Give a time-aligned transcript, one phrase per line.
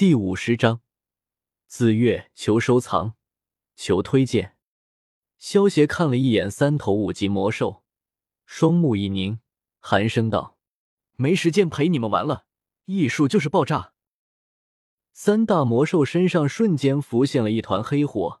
[0.00, 0.80] 第五十章，
[1.66, 3.16] 子月求收藏，
[3.76, 4.56] 求推荐。
[5.36, 7.82] 萧协看了一眼三头五级魔兽，
[8.46, 9.40] 双目一凝，
[9.78, 10.56] 寒声道
[11.16, 12.46] ：“没时间陪你们玩了，
[12.86, 13.92] 艺术就是爆炸。”
[15.12, 18.40] 三大魔兽身上瞬间浮现了一团黑火，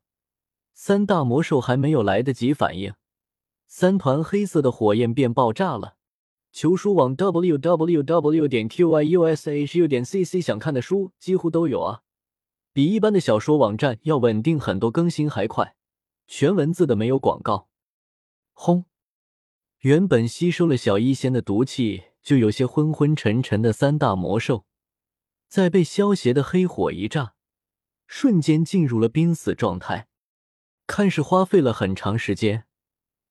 [0.72, 2.94] 三大魔兽还没有来得及反应，
[3.66, 5.98] 三团黑色的火焰便爆炸了。
[6.52, 12.00] 求书网 w w w 点 q y u s h u 点 c c 想看的书几乎都有啊，
[12.72, 15.76] 比一般的小说网站要稳定很多，更新还快，
[16.26, 17.68] 全文字的没有广告。
[18.52, 18.84] 轰！
[19.78, 24.66] 原本吸收了小医仙的毒气就有些昏昏沉沉的三大魔兽，
[25.48, 27.34] 在被萧邪的黑火一炸，
[28.06, 30.08] 瞬间进入了濒死状态。
[30.86, 32.66] 看是花费了很长时间。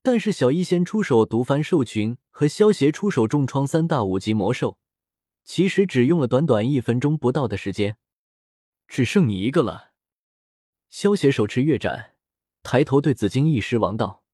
[0.02, 4.78] 但是小医仙出手毒翻兽群和萧邪出手重创三大五级魔兽，
[5.44, 7.98] 其实只用了短短一分钟不到的时间。
[8.88, 9.92] 只剩你一个了。
[10.88, 12.16] 萧邪手持月斩，
[12.62, 14.24] 抬头对紫金翼狮王道：“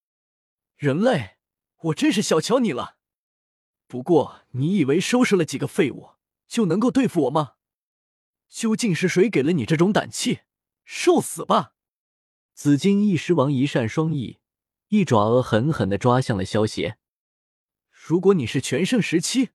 [0.79, 1.37] 人类，
[1.83, 2.97] 我真是小瞧你了。
[3.89, 6.13] 不过你以为收拾了几个废物
[6.47, 7.55] 就能够对付我吗？
[8.49, 10.41] 究竟是谁给了你这种胆气？
[10.85, 11.75] 受死吧！”
[12.55, 14.39] 紫金翼狮王一扇双翼。
[14.89, 16.99] 一爪恶狠狠的抓向了萧邪。
[17.91, 19.51] 如果你是全盛时期，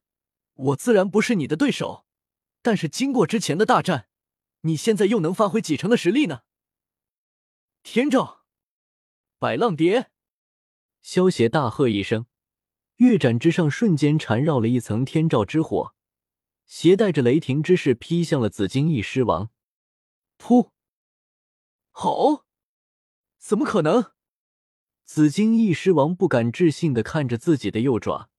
[0.53, 2.05] 我自然不是你的对手。
[2.61, 4.07] 但是经过之前的大战，
[4.61, 6.41] 你现在又能发挥几成的实力呢？
[7.81, 8.45] 天照，
[9.39, 10.11] 百浪蝶！
[11.01, 12.27] 萧邪大喝一声，
[12.97, 15.95] 月斩之上瞬间缠绕了一层天照之火，
[16.67, 19.49] 携带着雷霆之势劈向了紫金翼狮王。
[20.37, 20.69] 噗！
[21.89, 22.45] 好！
[23.39, 24.11] 怎么可能？
[25.13, 28.29] 紫金翼狮王不敢置信的看着自己的右爪，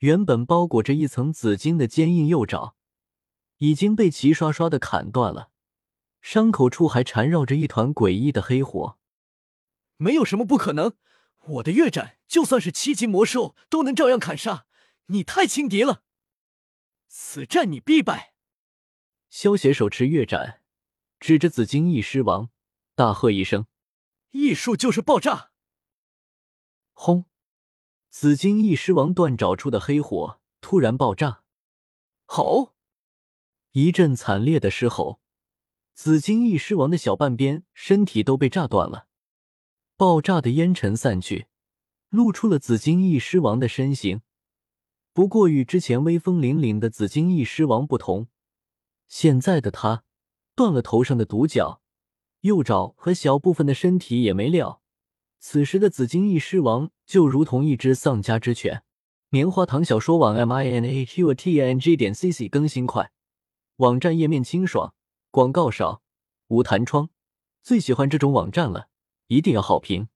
[0.00, 2.76] 原本包裹着一层紫金的坚硬右爪，
[3.56, 5.50] 已经被齐刷刷的砍断了，
[6.20, 8.98] 伤口处还缠绕着一团诡异的黑火。
[9.96, 10.92] 没有什么不可能，
[11.46, 14.66] 我的月斩就算是七级魔兽都能照样砍杀，
[15.06, 16.02] 你太轻敌了，
[17.08, 18.34] 此战你必败。
[19.30, 20.60] 萧协手持月斩，
[21.18, 22.50] 指着紫金翼狮王，
[22.94, 23.64] 大喝一声
[24.32, 25.48] ：“艺术就是爆炸！”
[27.02, 27.24] 轰！
[28.10, 31.42] 紫金翼狮王断爪处的黑火突然爆炸，
[32.26, 32.74] 吼！
[33.72, 35.18] 一阵惨烈的狮吼，
[35.94, 39.06] 紫金翼狮王的小半边身体都被炸断了。
[39.96, 41.46] 爆炸的烟尘散去，
[42.10, 44.20] 露出了紫金翼狮王的身形。
[45.14, 48.28] 不过与之前威风凛凛的紫金翼狮王不同，
[49.08, 50.04] 现在的他
[50.54, 51.80] 断了头上的独角，
[52.40, 54.82] 右爪和小部分的身体也没了。
[55.40, 58.84] 此时的紫金翼狮王就如同一只丧家之犬。
[59.30, 63.10] 棉花糖小说网 m i n a q t n g 点 c c 更新快，
[63.76, 64.94] 网站页面清爽，
[65.30, 66.02] 广告少，
[66.48, 67.08] 无弹窗，
[67.62, 68.88] 最喜欢这种网站了，
[69.28, 70.08] 一定要好评。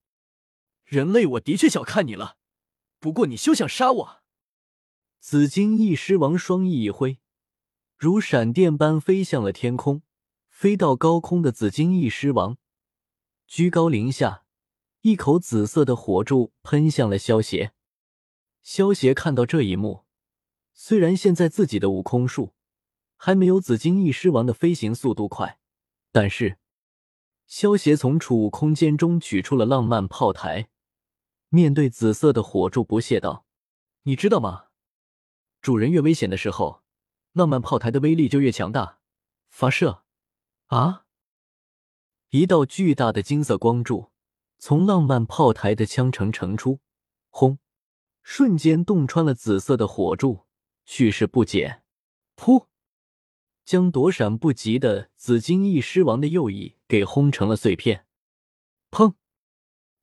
[0.85, 2.37] 人类，我的确小看你了，
[3.01, 4.23] 不过你休想杀我！
[5.21, 7.19] 紫金翼狮王双翼一挥，
[7.97, 10.03] 如闪电般飞向了天空。
[10.51, 12.59] 飞到高空的紫金翼狮王，
[13.47, 14.44] 居高临下。
[15.05, 17.75] 一口紫色的火柱喷向了萧邪。
[18.63, 20.07] 萧邪看到这一幕，
[20.73, 22.55] 虽然现在自己的悟空术
[23.17, 25.61] 还没有紫金翼狮王的飞行速度快，
[26.11, 26.57] 但是
[27.47, 30.71] 萧邪从储物空间中取出了浪漫炮台，
[31.51, 33.45] 面对紫色的火柱不屑道
[34.05, 34.69] ：“你知道吗？
[35.61, 36.83] 主人越危险的时候，
[37.33, 39.01] 浪漫炮台的威力就越强大。
[39.51, 40.05] 发射！
[40.69, 41.05] 啊！
[42.31, 44.11] 一道巨大的金色光柱。”
[44.67, 46.81] 从浪漫炮台的枪城呈出，
[47.29, 47.59] 轰！
[48.23, 50.47] 瞬间洞穿了紫色的火柱，
[50.87, 51.83] 去势不减，
[52.35, 52.65] 噗！
[53.67, 58.07] 将躲闪不及的紫金翼狮王的右翼给轰成了碎片。
[58.91, 59.13] 砰！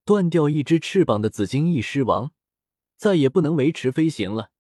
[0.05, 2.31] 断掉一只翅膀的紫金翼狮王
[2.95, 4.51] 再也不能维持飞行了，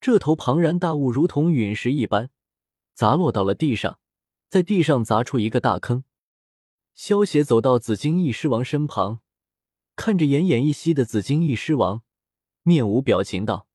[0.00, 2.30] 这头庞然大物如同陨石一般
[2.94, 4.00] 砸落到了地上，
[4.48, 6.02] 在地上砸出一个大坑。
[6.96, 9.20] 萧协走到紫金翼狮王身旁。
[9.96, 12.02] 看着奄奄一息的紫金翼狮王，
[12.62, 13.66] 面无表情道：“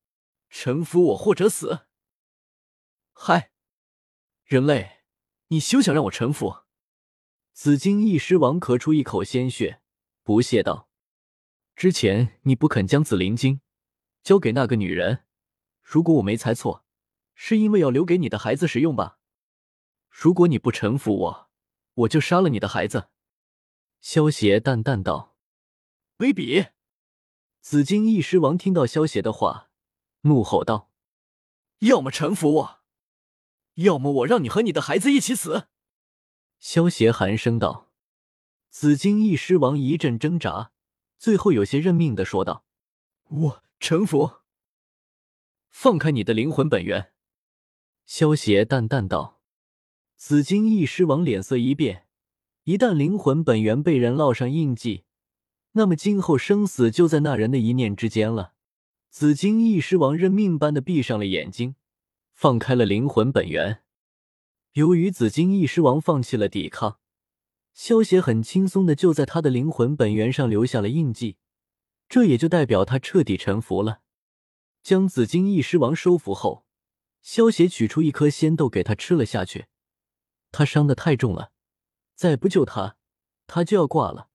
[0.48, 1.86] 臣服我或者死。”
[3.12, 3.50] 嗨，
[4.44, 5.02] 人类，
[5.48, 6.58] 你休想让我臣服！
[7.52, 9.82] 紫金翼狮王咳出一口鲜血，
[10.22, 10.88] 不屑道
[11.74, 13.60] ：“之前你不肯将紫灵晶
[14.22, 15.24] 交给那个女人，
[15.82, 16.84] 如果我没猜错，
[17.34, 19.18] 是因为要留给你的孩子使用吧？
[20.08, 21.50] 如果你不臣服我，
[21.94, 23.08] 我就杀了你的孩子。”
[24.00, 25.31] 萧邪淡淡道。
[26.22, 26.70] 卑鄙！
[27.60, 29.70] 紫金翼狮王听到萧邪的话，
[30.20, 30.88] 怒吼道
[31.82, 32.80] ：“要么臣服我，
[33.74, 35.66] 要么我让你和你的孩子一起死！”
[36.60, 37.90] 萧协寒声道。
[38.70, 40.70] 紫金翼狮王一阵挣扎，
[41.18, 42.64] 最后有些认命的说道
[43.28, 44.34] ：“我臣服。”
[45.70, 47.12] 放开你的灵魂本源。”
[48.06, 49.40] 萧协淡淡道。
[50.14, 52.06] 紫金翼狮王脸色一变，
[52.62, 55.04] 一旦灵魂本源被人烙上印记，
[55.72, 58.54] 那么今后生死就在那人的一念之间了。
[59.10, 61.76] 紫金翼狮王认命般的闭上了眼睛，
[62.32, 63.82] 放开了灵魂本源。
[64.72, 66.98] 由于紫金翼狮王放弃了抵抗。
[67.74, 71.38] 萧协很轻松的就在他的灵魂本源上留下了印记，
[72.06, 74.00] 这也就代表他彻底臣服了。
[74.82, 76.66] 将紫金翼狮王收服后，
[77.22, 79.68] 萧协取出一颗仙豆给他吃了下去。
[80.50, 81.52] 他伤的太重了，
[82.14, 82.96] 再不救他，
[83.46, 84.28] 他就要挂了。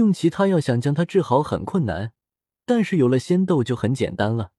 [0.00, 2.12] 用其他药想将他治好很困难，
[2.64, 4.52] 但是有了仙豆就很简单了。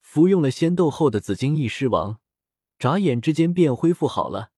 [0.00, 2.20] 服用了仙豆后的紫金翼狮王，
[2.78, 4.52] 眨眼之间便恢复好了，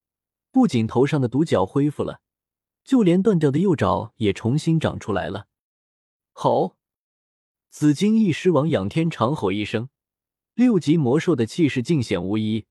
[0.51, 2.21] 不仅头上的独角恢复了。
[2.85, 5.47] 就连断掉的右爪也重新长出来了。
[6.33, 6.77] 好，
[7.71, 9.89] 紫金翼狮王仰天长吼一声，
[10.55, 12.67] 六级魔兽的气势尽显无疑。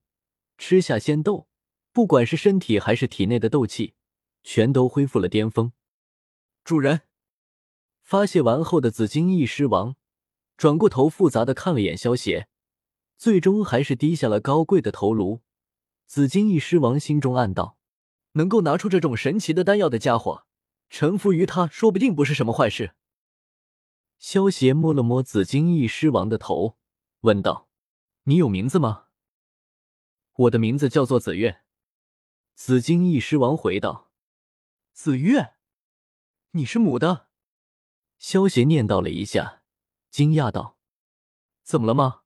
[0.58, 1.48] 吃下仙豆，
[1.92, 3.96] 不管是身体还是体内的斗气，
[4.44, 5.72] 全都恢复了巅峰。
[6.64, 7.02] 主人，
[8.12, 9.96] 发泄完后的紫金翼狮王
[10.58, 12.50] 转过头，复杂的看了眼萧邪，
[13.16, 15.40] 最终还是低下了高贵的头颅。
[16.08, 17.78] 紫金翼狮王心中暗道。
[18.34, 20.46] 能够拿出这种神奇的丹药的家伙，
[20.90, 22.96] 臣服于他，说不定不是什么坏事。
[24.18, 26.76] 萧协摸了摸紫金翼狮王的头，
[27.22, 27.70] 问道
[28.24, 29.06] ：“你有名字吗
[30.36, 31.62] ？”“我的名字叫做紫月。”
[32.56, 34.12] 紫金翼狮王回道。
[34.92, 35.54] “紫月，
[36.52, 37.28] 你是母的？”
[38.22, 39.64] 萧邪念叨了一下，
[40.12, 40.78] 惊讶道
[41.66, 42.22] ：“怎么了吗？”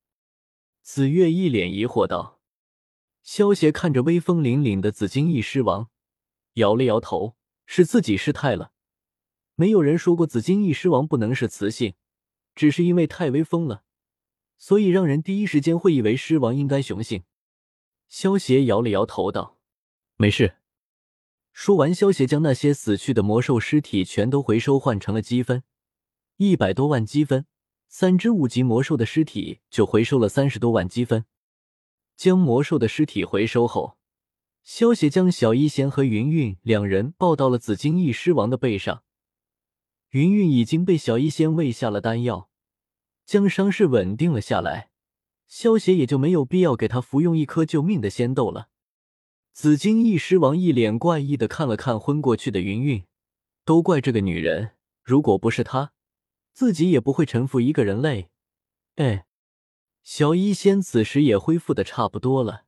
[0.83, 2.41] 紫月一脸疑惑道。
[3.23, 5.89] 萧邪看着威风凛凛的紫金翼狮王。
[6.55, 8.73] 摇了摇头，是自己失态了。
[9.55, 11.93] 没有人说过紫金翼狮王不能是雌性，
[12.53, 13.85] 只是因为太威风了，
[14.57, 17.23] 所以让人第一时间会以为狮王应该雄性。
[18.09, 19.57] 萧邪摇了摇头道
[20.17, 20.57] ：“没事。”
[21.53, 25.63] 说完，萧邪将那些死去的魔兽尸体全都回收，换成了积分，
[26.37, 27.45] 一百多万积分，
[27.87, 31.25] 三只五级魔兽的尸体就回收了三十多万积分。
[32.17, 33.97] 将魔兽的尸体回收后。
[34.63, 39.03] 萧协将小医仙和云云两人抱到了紫金翼狮王的背上。
[40.09, 42.49] 云云已经被小医仙喂下了丹药，
[43.25, 44.89] 将伤势稳定了下来。
[45.47, 48.69] 萧协也就没有必要给他服用一颗救命的仙豆了。
[49.53, 53.05] 紫金翼狮王一脸怪异的看了看昏过去的云云，
[53.63, 54.71] 都怪这个女人，
[55.03, 55.93] 如果不是她，
[56.55, 58.29] 自己也不会臣服一个人类。
[58.95, 59.27] 哎，
[60.03, 62.63] 小医仙此时也恢复的差不多了。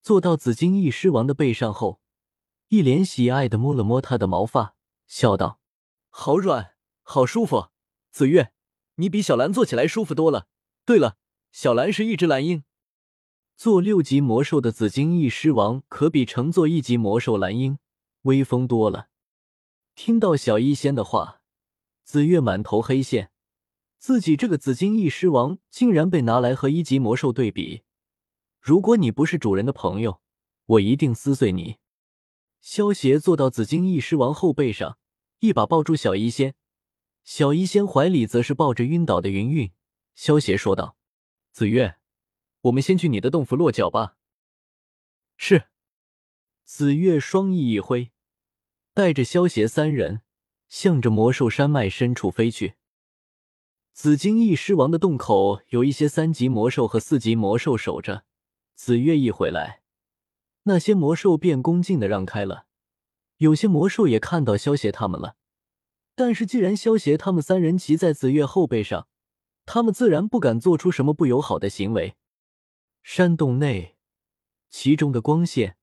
[0.00, 2.00] 坐到紫金翼狮王的背上后，
[2.68, 4.74] 一脸喜爱的摸了摸他的毛发，
[5.06, 5.60] 笑道
[6.08, 6.72] ：“好软，
[7.02, 7.68] 好舒服。
[8.10, 8.54] 紫月，
[8.94, 10.46] 你比小兰坐起来舒服多了。
[10.86, 11.18] 对了，
[11.52, 12.64] 小兰是一只蓝鹰。
[13.54, 17.78] 做六级魔兽的紫金翼狮王可比乘坐一级魔兽蓝鹰
[18.22, 19.08] 威风多了。”
[19.94, 21.39] 听到小医仙的话，
[22.10, 23.30] 紫月满头黑线，
[23.96, 27.84] 自己这个紫金翼狮王竟然被拿来和一级魔兽对比。
[28.58, 30.20] 如果你不是主人的朋友，
[30.66, 31.76] 我一定撕碎你！
[32.60, 34.98] 萧邪坐到紫金翼狮王后背上，
[35.38, 36.56] 一把抱住小医仙，
[37.22, 39.70] 小医仙怀里则是抱着晕倒的云云。
[40.16, 40.96] 萧邪说道
[41.54, 41.98] ：“紫月，
[42.62, 44.16] 我们先去你的洞府落脚吧。”
[45.38, 45.68] 是。
[46.64, 48.10] 紫月双翼一挥，
[48.92, 50.22] 带着萧邪三人，
[50.70, 52.76] 向着魔兽山脉深处飞去。
[53.92, 58.24] 紫金翼狮王的洞口有一些三级魔兽和四级魔兽守着。
[58.74, 59.82] 紫月一回来，
[60.62, 62.64] 那些魔兽便恭敬的让开了。
[63.36, 65.36] 有些魔兽也看到萧协他们了，
[66.14, 69.06] 但是既然萧协他们三人骑在紫月后背上，
[69.66, 72.16] 他们自然不敢做出什么不友好的行为。
[73.02, 73.96] 山洞内，
[74.70, 75.76] 其中的光线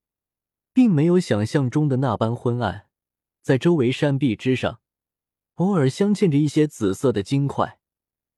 [0.74, 2.87] 并没有想象中的那般昏暗，
[3.48, 4.82] 在周围山壁之上，
[5.54, 7.80] 偶尔镶嵌着一些紫色的金块。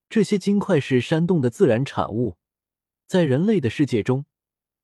[0.07, 2.37] 这些金块是山洞的自然产物，
[3.07, 4.25] 在人类的世界中。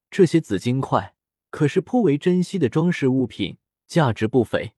[0.09, 1.13] 这些紫金块
[1.51, 4.71] 可是颇为珍惜的装饰物品，价值不菲。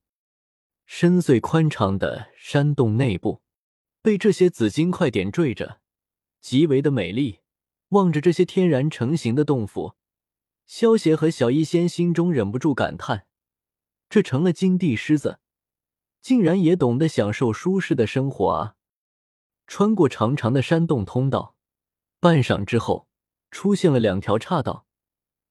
[0.85, 3.41] 深邃宽敞的山洞内部，
[4.01, 5.79] 被这些紫金块点缀着，
[6.41, 7.39] 极为的美丽。
[7.91, 9.93] 望着这些天然成型的洞府，
[10.65, 13.26] 萧协和小医仙心中忍不住感叹：
[14.09, 15.39] 这成了金地狮子，
[16.21, 18.75] 竟然也懂得享受舒适的生活啊！
[19.65, 21.55] 穿过长长的山洞通道，
[22.19, 23.07] 半晌之后，
[23.51, 24.85] 出现了两条岔道。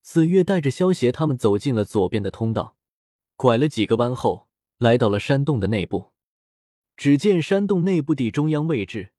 [0.01, 2.77] 紫月带着萧协他们走进了左边的通道，
[3.35, 4.49] 拐了几个弯后，
[4.79, 6.13] 来到了山洞的内部。
[6.97, 9.13] 只见山洞内部地中央位置，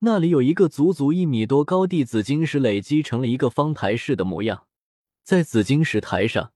[0.00, 4.66] 那里有一个足足一米多高地紫晶石，累积成了一个方台式的模样。
[5.22, 6.52] 在紫晶石台上，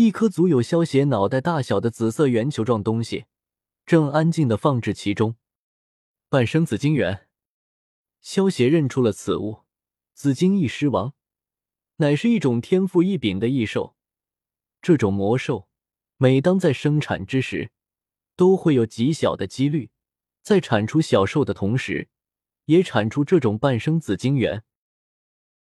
[0.00, 3.24] 一颗足有萧邪脑袋大小的紫色圆球状东西，
[3.84, 5.34] 正安静的放置其中。
[6.28, 7.26] 半生紫晶元，
[8.20, 9.64] 萧邪认出了此物，
[10.14, 11.14] 紫晶翼狮王，
[11.96, 13.96] 乃是一种天赋异禀的异兽。
[14.80, 15.68] 这种魔兽，
[16.16, 17.72] 每当在生产之时，
[18.36, 19.90] 都会有极小的几率，
[20.42, 22.08] 在产出小兽的同时，
[22.66, 24.62] 也产出这种半生紫晶元。